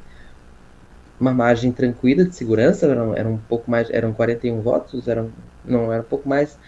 uma 1.19 1.33
margem 1.33 1.73
tranquila 1.73 2.25
de 2.25 2.37
segurança, 2.37 2.87
eram, 2.87 3.17
eram 3.17 3.33
um 3.33 3.39
pouco 3.39 3.71
mais, 3.71 3.89
eram 3.91 4.13
41 4.13 4.61
votos, 4.61 5.09
eram, 5.09 5.31
não, 5.65 5.91
era 5.91 6.03
um 6.03 6.07
pouco 6.07 6.29
mais, 6.29 6.59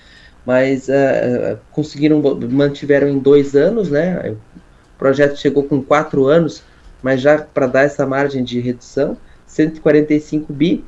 mas 0.46 0.88
uh, 0.88 1.58
conseguiram, 1.70 2.22
mantiveram 2.50 3.08
em 3.08 3.18
dois 3.18 3.54
anos, 3.54 3.90
né? 3.90 4.30
O 4.30 4.98
projeto 4.98 5.36
chegou 5.36 5.64
com 5.64 5.82
quatro 5.82 6.24
anos, 6.26 6.62
mas 7.02 7.20
já 7.20 7.38
para 7.38 7.66
dar 7.66 7.82
essa 7.82 8.06
margem 8.06 8.42
de 8.42 8.58
redução, 8.58 9.18
145 9.46 10.50
bi, 10.50 10.82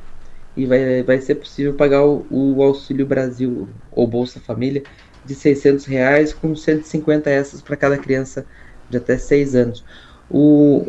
e 0.58 0.66
vai, 0.66 1.04
vai 1.04 1.20
ser 1.20 1.36
possível 1.36 1.72
pagar 1.74 2.04
o, 2.04 2.26
o 2.30 2.60
Auxílio 2.62 3.06
Brasil 3.06 3.68
ou 3.92 4.08
Bolsa 4.08 4.40
Família 4.40 4.82
de 5.24 5.32
600 5.32 5.84
reais 5.84 6.32
com 6.32 6.54
150 6.56 7.30
essas 7.30 7.62
para 7.62 7.76
cada 7.76 7.96
criança 7.96 8.44
de 8.90 8.96
até 8.96 9.16
6 9.16 9.54
anos. 9.54 9.84
O, 10.28 10.88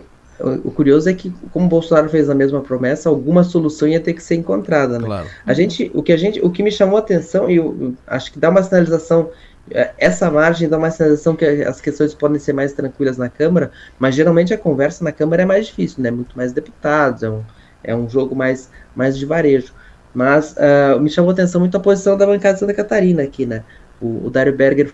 o 0.64 0.72
curioso 0.72 1.08
é 1.08 1.14
que, 1.14 1.32
como 1.54 1.68
o 1.68 1.70
Bolsonaro 1.70 2.10
fez 2.10 2.32
a 2.32 2.36
mesma 2.36 2.62
promessa, 2.62 3.10
alguma 3.10 3.44
solução 3.44 3.88
ia 3.88 4.00
ter 4.00 4.14
que 4.14 4.24
ser 4.24 4.36
encontrada. 4.36 4.98
Né? 4.98 5.06
Claro. 5.06 5.28
A 5.46 5.54
gente, 5.54 5.92
o 5.94 6.02
que 6.02 6.14
a 6.14 6.18
gente, 6.18 6.44
o 6.44 6.50
que 6.50 6.64
me 6.64 6.72
chamou 6.72 6.96
a 6.96 7.00
atenção 7.00 7.48
e 7.48 7.58
eu, 7.58 7.78
eu 7.80 7.94
acho 8.08 8.32
que 8.32 8.40
dá 8.40 8.50
uma 8.50 8.64
sinalização 8.64 9.30
é, 9.72 9.92
essa 10.00 10.32
margem 10.32 10.68
dá 10.68 10.80
uma 10.80 10.90
sensação 10.90 11.36
que 11.36 11.46
as 11.46 11.80
questões 11.80 12.16
podem 12.16 12.40
ser 12.40 12.54
mais 12.54 12.74
tranquilas 12.74 13.18
na 13.18 13.30
Câmara, 13.30 13.72
mas 14.00 14.16
geralmente 14.16 14.52
a 14.52 14.58
conversa 14.58 15.04
na 15.04 15.12
Câmara 15.12 15.44
é 15.44 15.46
mais 15.46 15.68
difícil, 15.68 16.02
né? 16.02 16.10
Muito 16.10 16.36
mais 16.36 16.52
deputados, 16.52 17.22
é 17.22 17.30
um, 17.30 17.44
é 17.84 17.96
um 17.96 18.10
jogo 18.10 18.36
mais, 18.36 18.70
mais 18.96 19.18
de 19.18 19.26
varejo. 19.26 19.74
Mas 20.14 20.56
uh, 20.58 21.00
me 21.00 21.10
chamou 21.10 21.30
a 21.30 21.34
atenção 21.34 21.60
muito 21.60 21.78
a 21.78 21.80
posição 21.80 22.18
da 22.18 22.26
bancada 22.26 22.56
de 22.56 22.60
Santa 22.60 22.74
Catarina 22.74 23.24
aqui, 23.24 23.46
né? 23.46 23.64
O, 24.02 24.26
o 24.26 24.30
Dário 24.30 24.56
Berger, 24.56 24.94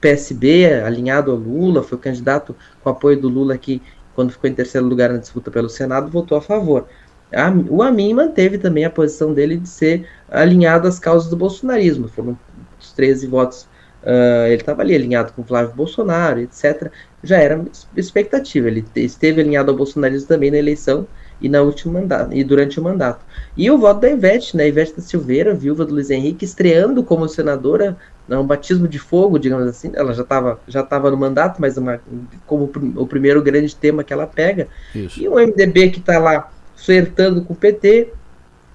PSB, 0.00 0.82
alinhado 0.82 1.30
ao 1.30 1.36
Lula, 1.36 1.82
foi 1.82 1.98
candidato 1.98 2.54
com 2.82 2.90
apoio 2.90 3.20
do 3.20 3.28
Lula 3.28 3.54
aqui, 3.54 3.82
quando 4.14 4.32
ficou 4.32 4.48
em 4.48 4.54
terceiro 4.54 4.86
lugar 4.86 5.10
na 5.10 5.18
disputa 5.18 5.50
pelo 5.50 5.68
Senado, 5.68 6.10
votou 6.10 6.38
a 6.38 6.40
favor. 6.40 6.86
A, 7.32 7.50
o 7.68 7.82
Amin 7.82 8.14
manteve 8.14 8.58
também 8.58 8.84
a 8.84 8.90
posição 8.90 9.34
dele 9.34 9.56
de 9.56 9.68
ser 9.68 10.06
alinhado 10.30 10.86
às 10.86 10.98
causas 10.98 11.28
do 11.28 11.36
bolsonarismo. 11.36 12.08
Foram 12.08 12.38
os 12.80 12.92
13 12.92 13.26
votos. 13.26 13.62
Uh, 14.02 14.46
ele 14.46 14.56
estava 14.56 14.82
ali 14.82 14.94
alinhado 14.94 15.32
com 15.32 15.42
Flávio 15.42 15.74
Bolsonaro, 15.74 16.40
etc. 16.40 16.90
Já 17.22 17.38
era 17.38 17.64
expectativa. 17.96 18.68
Ele 18.68 18.84
esteve 18.94 19.40
alinhado 19.40 19.70
ao 19.70 19.76
bolsonarismo 19.76 20.28
também 20.28 20.50
na 20.50 20.58
eleição 20.58 21.06
e 21.40 21.48
na 21.48 21.62
última 21.62 22.00
mandato, 22.00 22.34
e 22.34 22.42
durante 22.42 22.78
o 22.78 22.82
mandato. 22.82 23.24
E 23.56 23.70
o 23.70 23.78
voto 23.78 24.00
da 24.00 24.10
Ivete, 24.10 24.56
né? 24.56 24.68
Ivete 24.68 24.94
da 24.96 25.02
Silveira, 25.02 25.54
viúva 25.54 25.84
do 25.84 25.94
Luiz 25.94 26.10
Henrique, 26.10 26.44
estreando 26.44 27.02
como 27.02 27.28
senadora, 27.28 27.96
né, 28.26 28.36
um 28.38 28.46
batismo 28.46 28.88
de 28.88 28.98
fogo, 28.98 29.38
digamos 29.38 29.66
assim. 29.68 29.92
Ela 29.94 30.14
já 30.14 30.22
estava 30.22 30.60
já 30.66 30.82
tava 30.82 31.10
no 31.10 31.16
mandato, 31.16 31.60
mas 31.60 31.76
uma, 31.76 32.00
como 32.46 32.70
o 32.96 33.06
primeiro 33.06 33.42
grande 33.42 33.74
tema 33.74 34.02
que 34.02 34.12
ela 34.12 34.26
pega. 34.26 34.68
Isso. 34.94 35.20
E 35.20 35.28
o 35.28 35.34
MDB 35.34 35.90
que 35.90 35.98
está 36.00 36.18
lá 36.18 36.50
flertando 36.76 37.42
com 37.42 37.52
o 37.52 37.56
PT, 37.56 38.12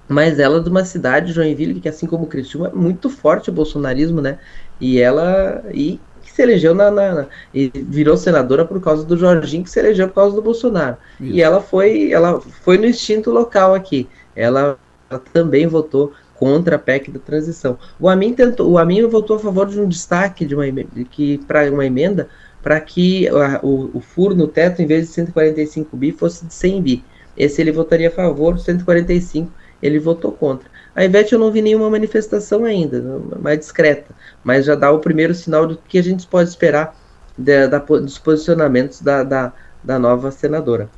mas 0.08 0.40
ela 0.40 0.60
é 0.60 0.64
de 0.64 0.70
uma 0.70 0.84
cidade, 0.84 1.32
Joinville, 1.32 1.80
que 1.80 1.90
assim 1.90 2.08
como 2.08 2.28
Criciúma, 2.28 2.70
é 2.70 2.76
muito 2.76 3.10
forte 3.10 3.50
o 3.50 3.54
bolsonarismo, 3.54 4.22
né? 4.22 4.40
E 4.82 5.00
ela 5.00 5.64
e 5.74 6.00
se 6.40 6.44
elegeu 6.44 6.74
na, 6.74 6.90
na, 6.90 7.14
na, 7.14 7.28
e 7.54 7.70
virou 7.76 8.16
senadora 8.16 8.64
por 8.64 8.80
causa 8.82 9.04
do 9.04 9.18
Jorginho, 9.18 9.64
que 9.64 9.70
se 9.70 9.80
elegeu 9.80 10.08
por 10.08 10.16
causa 10.16 10.36
do 10.36 10.42
Bolsonaro. 10.42 10.96
Isso. 11.20 11.34
E 11.34 11.42
ela 11.42 11.60
foi, 11.60 12.14
ela 12.14 12.40
foi 12.40 12.78
no 12.78 12.86
instinto 12.86 13.30
local 13.30 13.76
aqui. 13.76 14.08
Ela, 14.34 14.78
ela 15.10 15.22
também 15.34 15.68
votou 15.68 16.14
contra 16.36 16.78
a 16.78 16.80
PEC 16.80 17.12
da 17.12 17.20
transição. 17.20 17.78
O 18.00 18.08
Amin 18.08 18.34
tentou, 18.34 18.72
o 18.72 18.78
Amin 18.78 19.06
votou 19.06 19.36
a 19.36 19.40
favor 19.40 19.68
de 19.68 19.82
um 19.82 19.90
destaque 19.90 20.46
de 20.46 20.56
uma 20.56 20.64
que 21.12 21.40
para 21.40 21.70
uma 21.70 21.86
emenda 21.86 22.30
para 22.64 22.80
que 22.80 23.28
a, 23.28 23.60
o, 23.62 23.90
o 23.94 24.00
furo 24.00 24.34
no 24.34 24.48
teto, 24.48 24.82
em 24.82 24.86
vez 24.86 25.08
de 25.08 25.14
145 25.14 25.98
bi, 25.98 26.12
fosse 26.14 26.46
de 26.46 26.54
100 26.54 26.82
bi. 26.82 27.04
Esse 27.36 27.62
ele 27.62 27.72
votaria 27.72 28.08
a 28.08 28.12
favor, 28.12 28.58
145 28.58 29.52
ele 29.82 30.00
votou 30.00 30.32
contra. 30.32 30.70
A 31.00 31.06
Ivete 31.06 31.32
eu 31.32 31.40
não 31.40 31.50
vi 31.50 31.62
nenhuma 31.62 31.90
manifestação 31.90 32.66
ainda, 32.66 33.02
mais 33.40 33.60
discreta, 33.60 34.14
mas 34.44 34.66
já 34.66 34.76
dá 34.76 34.92
o 34.92 35.00
primeiro 35.00 35.34
sinal 35.34 35.66
do 35.66 35.78
que 35.78 35.98
a 35.98 36.04
gente 36.04 36.28
pode 36.28 36.50
esperar 36.50 36.94
da, 37.38 37.68
da, 37.68 37.78
dos 37.78 38.18
posicionamentos 38.18 39.00
da, 39.00 39.24
da, 39.24 39.54
da 39.82 39.98
nova 39.98 40.30
senadora. 40.30 40.90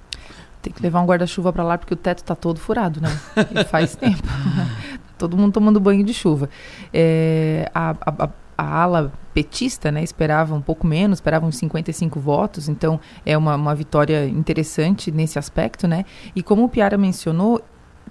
Tem 0.60 0.74
que 0.74 0.82
levar 0.82 1.02
um 1.02 1.06
guarda-chuva 1.06 1.54
para 1.54 1.64
lá 1.64 1.78
porque 1.78 1.94
o 1.94 1.98
teto 1.98 2.18
está 2.18 2.34
todo 2.34 2.60
furado, 2.60 3.00
né? 3.00 3.16
E 3.54 3.64
faz 3.64 3.96
tempo. 3.96 4.24
todo 5.20 5.38
mundo 5.38 5.54
tomando 5.54 5.80
banho 5.80 6.04
de 6.04 6.16
chuva. 6.16 6.50
É, 6.92 7.70
a, 7.72 7.96
a, 8.02 8.30
a, 8.58 8.82
ala 8.82 9.14
petista 9.36 9.92
né, 9.92 10.02
esperava 10.02 10.56
um 10.56 10.62
pouco 10.62 10.88
menos, 10.88 11.18
esperava 11.18 11.46
uns 11.46 11.58
55 11.58 12.20
votos, 12.20 12.68
então 12.68 13.00
é 13.24 13.38
uma, 13.38 13.54
uma 13.54 13.76
vitória 13.76 14.26
interessante 14.26 15.12
nesse 15.12 15.38
aspecto, 15.38 15.88
né? 15.88 16.06
E 16.36 16.42
como 16.42 16.64
o 16.64 16.70
Piara 16.70 16.98
mencionou, 16.98 17.62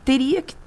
teria 0.05 0.41
que 0.41 0.60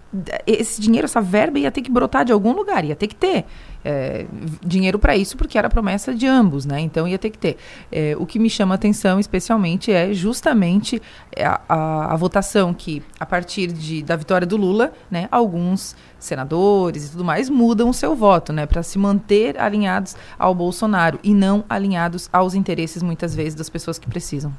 esse 0.45 0.79
dinheiro, 0.79 1.05
essa 1.05 1.21
verba 1.21 1.59
ia 1.59 1.71
ter 1.71 1.81
que 1.81 1.91
brotar 1.91 2.23
de 2.23 2.31
algum 2.31 2.53
lugar, 2.53 2.85
ia 2.85 2.95
ter 2.95 3.07
que 3.07 3.15
ter 3.15 3.45
é, 3.83 4.25
dinheiro 4.63 4.97
para 4.97 5.15
isso, 5.15 5.35
porque 5.35 5.57
era 5.57 5.69
promessa 5.69 6.13
de 6.13 6.25
ambos, 6.27 6.65
né? 6.65 6.79
Então 6.79 7.07
ia 7.07 7.17
ter 7.17 7.29
que 7.29 7.37
ter. 7.37 7.57
É, 7.91 8.15
o 8.17 8.25
que 8.25 8.39
me 8.39 8.49
chama 8.49 8.75
atenção, 8.75 9.19
especialmente, 9.19 9.91
é 9.91 10.13
justamente 10.13 11.01
a, 11.37 11.61
a, 11.67 12.13
a, 12.13 12.15
votação 12.15 12.73
que, 12.73 13.03
a 13.19 13.25
partir 13.25 13.71
de, 13.71 14.03
da 14.03 14.15
vitória 14.15 14.47
do 14.47 14.55
Lula, 14.55 14.93
né, 15.09 15.27
alguns 15.31 15.95
senadores 16.19 17.07
e 17.07 17.11
tudo 17.11 17.25
mais 17.25 17.49
mudam 17.49 17.89
o 17.89 17.93
seu 17.93 18.15
voto, 18.15 18.53
né, 18.53 18.65
para 18.65 18.81
se 18.81 18.97
manter 18.97 19.59
alinhados 19.59 20.15
ao 20.39 20.55
Bolsonaro 20.55 21.19
e 21.23 21.33
não 21.33 21.65
alinhados 21.67 22.29
aos 22.31 22.53
interesses, 22.53 23.03
muitas 23.03 23.35
vezes, 23.35 23.55
das 23.55 23.69
pessoas 23.69 23.99
que 23.99 24.07
precisam. 24.07 24.53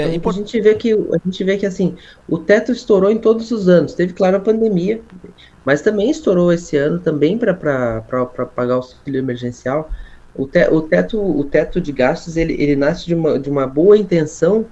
É, 0.00 0.04
a 0.04 0.32
gente 0.32 0.60
vê 0.60 0.74
que 0.74 0.92
a 0.92 1.18
gente 1.24 1.44
vê 1.44 1.56
que 1.56 1.66
assim 1.66 1.96
o 2.28 2.38
teto 2.38 2.72
estourou 2.72 3.10
em 3.10 3.18
todos 3.18 3.50
os 3.50 3.68
anos. 3.68 3.94
Teve 3.94 4.12
claro 4.12 4.36
a 4.36 4.40
pandemia, 4.40 5.00
mas 5.64 5.82
também 5.82 6.10
estourou 6.10 6.52
esse 6.52 6.76
ano 6.76 6.98
também 6.98 7.36
para 7.36 8.00
pagar 8.54 8.74
o 8.74 8.76
auxílio 8.76 9.18
emergencial. 9.18 9.90
O, 10.34 10.46
te, 10.46 10.68
o, 10.68 10.80
teto 10.82 11.20
o 11.20 11.42
teto 11.44 11.80
de 11.80 11.90
gastos 11.90 12.36
ele, 12.36 12.52
ele 12.54 12.76
nasce 12.76 13.06
de 13.06 13.14
uma, 13.14 13.38
de 13.38 13.50
uma 13.50 13.66
boa 13.66 13.96
intenção, 13.96 14.66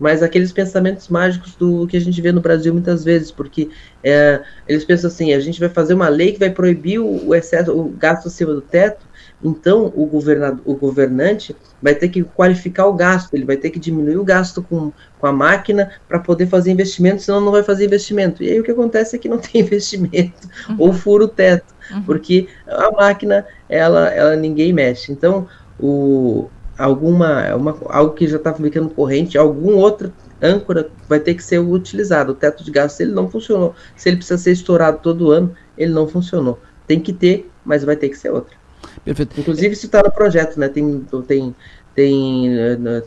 mas 0.00 0.20
aqueles 0.20 0.52
pensamentos 0.52 1.08
mágicos 1.08 1.54
do 1.54 1.86
que 1.86 1.96
a 1.96 2.00
gente 2.00 2.20
vê 2.20 2.32
no 2.32 2.40
Brasil 2.40 2.72
muitas 2.72 3.04
vezes, 3.04 3.30
porque 3.30 3.70
é, 4.02 4.42
eles 4.66 4.84
pensam 4.84 5.08
assim, 5.08 5.32
a 5.32 5.38
gente 5.38 5.60
vai 5.60 5.68
fazer 5.68 5.94
uma 5.94 6.08
lei 6.08 6.32
que 6.32 6.40
vai 6.40 6.50
proibir 6.50 6.98
o, 6.98 7.28
o 7.28 7.34
excesso, 7.34 7.72
o 7.72 7.88
gasto 7.90 8.26
acima 8.26 8.52
do 8.52 8.60
teto, 8.60 9.06
então, 9.44 9.92
o, 9.94 10.06
governador, 10.06 10.60
o 10.64 10.74
governante 10.74 11.54
vai 11.82 11.94
ter 11.94 12.08
que 12.08 12.22
qualificar 12.22 12.86
o 12.86 12.92
gasto, 12.92 13.34
ele 13.34 13.44
vai 13.44 13.56
ter 13.56 13.70
que 13.70 13.78
diminuir 13.78 14.16
o 14.16 14.24
gasto 14.24 14.62
com, 14.62 14.92
com 15.18 15.26
a 15.26 15.32
máquina 15.32 15.90
para 16.08 16.20
poder 16.20 16.46
fazer 16.46 16.70
investimento, 16.70 17.22
senão 17.22 17.40
não 17.40 17.50
vai 17.50 17.62
fazer 17.62 17.84
investimento. 17.84 18.42
E 18.42 18.48
aí 18.48 18.60
o 18.60 18.62
que 18.62 18.70
acontece 18.70 19.16
é 19.16 19.18
que 19.18 19.28
não 19.28 19.38
tem 19.38 19.60
investimento, 19.62 20.48
uhum. 20.68 20.76
ou 20.78 20.92
fura 20.92 21.24
o 21.24 21.28
teto, 21.28 21.74
uhum. 21.90 22.02
porque 22.02 22.46
a 22.66 22.90
máquina, 22.92 23.44
ela, 23.68 24.08
ela 24.08 24.36
ninguém 24.36 24.72
mexe. 24.72 25.10
Então, 25.10 25.48
o, 25.80 26.48
alguma, 26.78 27.54
uma, 27.54 27.76
algo 27.86 28.14
que 28.14 28.28
já 28.28 28.36
está 28.36 28.54
ficando 28.54 28.88
corrente, 28.90 29.36
algum 29.36 29.76
outro 29.76 30.12
âncora 30.40 30.88
vai 31.08 31.20
ter 31.20 31.34
que 31.34 31.42
ser 31.42 31.58
utilizado. 31.58 32.32
O 32.32 32.34
teto 32.34 32.64
de 32.64 32.70
gastos, 32.70 33.00
ele 33.00 33.12
não 33.12 33.28
funcionou. 33.28 33.74
Se 33.96 34.08
ele 34.08 34.16
precisa 34.16 34.38
ser 34.38 34.52
estourado 34.52 34.98
todo 34.98 35.30
ano, 35.30 35.54
ele 35.76 35.92
não 35.92 36.08
funcionou. 36.08 36.58
Tem 36.86 36.98
que 37.00 37.12
ter, 37.12 37.50
mas 37.64 37.84
vai 37.84 37.96
ter 37.96 38.08
que 38.08 38.18
ser 38.18 38.30
outra. 38.30 38.61
Perfeito. 39.04 39.40
Inclusive, 39.40 39.72
isso 39.72 39.86
está 39.86 40.02
no 40.02 40.10
projeto, 40.10 40.58
né? 40.58 40.68
Tem, 40.68 41.04
tem, 41.26 41.54
tem, 41.94 42.50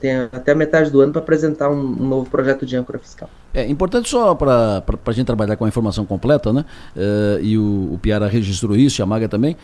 tem 0.01 0.15
até 0.31 0.53
metade 0.53 0.89
do 0.89 1.01
ano 1.01 1.11
para 1.13 1.21
apresentar 1.21 1.69
um, 1.69 1.79
um, 1.79 2.07
novo 2.07 2.29
projeto 2.29 2.65
de 2.65 2.75
âncora 2.75 2.99
fiscal. 2.99 3.29
É 3.53 3.65
importante 3.67 4.09
só 4.09 4.35
para 4.35 4.83
a 5.05 5.11
gente 5.11 5.25
trabalhar 5.25 5.55
com 5.55 5.65
a 5.65 5.67
informação 5.67 6.05
completa, 6.05 6.51
né? 6.51 6.65
Uh, 6.95 7.41
e 7.41 7.57
o, 7.57 7.93
o 7.93 7.99
Piara 8.01 8.27
registrou 8.27 8.75
isso, 8.75 9.01
e 9.01 9.03
a 9.03 9.05
Maga 9.05 9.29
também. 9.29 9.55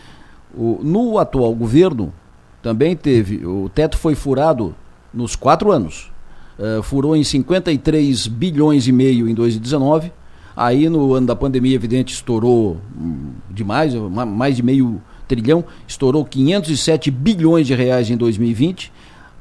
O, 0.56 0.80
no 0.82 1.18
atual 1.18 1.54
governo, 1.54 2.14
também 2.62 2.96
teve, 2.96 3.46
o 3.46 3.70
teto 3.70 3.98
foi 3.98 4.16
furado 4.16 4.76
nos 5.14 5.36
quatro 5.36 5.72
anos. 5.72 6.12
Uh, 6.58 6.82
furou 6.84 7.16
em 7.16 7.24
53 7.24 8.28
bilhões 8.28 8.88
e 8.88 8.92
meio 8.92 9.28
em 9.28 9.34
2019. 9.34 10.14
Aí 10.56 10.88
no 10.90 11.14
ano 11.14 11.28
da 11.28 11.36
pandemia, 11.36 11.76
evidente, 11.76 12.14
estourou 12.14 12.78
hum, 12.96 13.32
demais, 13.50 13.94
mais 13.96 14.56
de 14.56 14.64
meio 14.64 15.02
trilhão, 15.32 15.64
estourou 15.88 16.26
507 16.26 17.10
bilhões 17.10 17.66
de 17.66 17.74
reais 17.74 18.10
em 18.10 18.18
2020, 18.18 18.92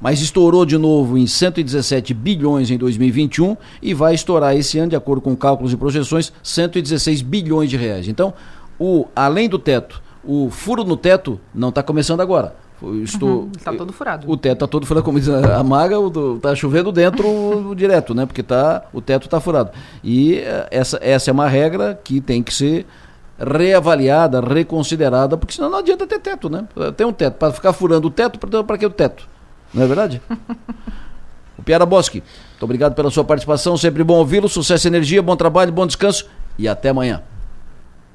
mas 0.01 0.23
estourou 0.23 0.65
de 0.65 0.79
novo 0.79 1.19
em 1.19 1.27
117 1.27 2.15
bilhões 2.15 2.71
em 2.71 2.79
2021 2.79 3.57
e 3.83 3.93
vai 3.93 4.15
estourar 4.15 4.57
esse 4.57 4.79
ano, 4.79 4.91
de 4.91 4.97
acordo 4.97 5.21
com 5.21 5.35
cálculos 5.35 5.73
e 5.73 5.77
projeções, 5.77 6.33
116 6.43 7.23
bilhões 7.23 7.69
de 7.69 7.77
reais. 7.77 8.07
Então, 8.07 8.33
o, 8.79 9.07
além 9.15 9.49
do 9.49 9.59
teto, 9.59 10.01
o 10.25 10.49
furo 10.49 10.85
no 10.85 10.97
teto 10.97 11.41
não 11.53 11.71
está 11.71 11.83
começando 11.83 12.21
agora. 12.21 12.55
Estou, 13.03 13.43
uhum, 13.43 13.53
está 13.55 13.73
todo 13.75 13.93
furado. 13.93 14.31
O 14.31 14.37
teto 14.39 14.55
está 14.55 14.67
todo 14.67 14.87
furado, 14.87 15.05
como 15.05 15.19
diz 15.21 15.29
a 15.29 15.63
Maga, 15.63 15.97
está 16.37 16.55
chovendo 16.55 16.91
dentro 16.91 17.75
direto, 17.77 18.15
né? 18.15 18.25
Porque 18.25 18.43
tá, 18.43 18.85
o 18.91 19.03
teto 19.03 19.27
está 19.27 19.39
furado. 19.39 19.71
E 20.03 20.37
eh, 20.37 20.69
essa, 20.71 20.99
essa 21.03 21.31
é 21.31 21.33
uma 21.33 21.47
regra 21.47 22.01
que 22.03 22.23
tem 22.23 22.43
que 22.43 22.55
ser 22.55 22.87
reavaliada, 23.41 24.41
reconsiderada, 24.41 25.37
porque 25.37 25.55
senão 25.55 25.71
não 25.71 25.79
adianta 25.79 26.07
ter 26.07 26.19
teto, 26.19 26.51
né? 26.51 26.67
Tem 26.97 27.07
um 27.07 27.13
teto. 27.13 27.35
Para 27.35 27.53
ficar 27.53 27.73
furando 27.73 28.09
o 28.09 28.11
teto, 28.11 28.39
para 28.39 28.79
que 28.79 28.87
o 28.87 28.91
teto? 28.91 29.27
Não 29.73 29.83
é 29.83 29.87
verdade? 29.87 30.21
o 31.59 31.63
Piara 31.63 31.87
Bosque, 31.87 32.23
muito 32.51 32.63
obrigado 32.63 32.95
pela 32.95 33.11
sua 33.11 33.25
participação, 33.25 33.77
sempre 33.77 34.05
bom 34.05 34.19
ouvi-lo, 34.19 34.49
sucesso 34.49 34.87
e 34.87 34.89
energia, 34.89 35.23
bom 35.23 35.37
trabalho, 35.37 35.73
bom 35.73 35.87
descanso 35.87 36.29
e 36.59 36.69
até 36.69 36.91
amanhã. 36.91 37.23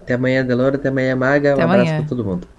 Até 0.01 0.13
amanhã, 0.13 0.45
Delora, 0.45 0.75
até 0.75 0.89
amanhã, 0.89 1.15
Maga, 1.15 1.53
até 1.53 1.61
um 1.61 1.65
amanhã. 1.65 1.81
abraço 1.81 1.99
para 1.99 2.09
todo 2.09 2.23
mundo. 2.23 2.54